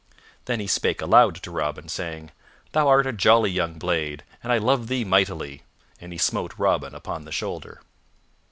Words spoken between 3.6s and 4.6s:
blade, and I